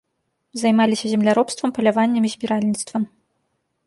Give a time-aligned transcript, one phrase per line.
[0.61, 3.05] Займаліся земляробствам, паляваннем і збіральніцтвам.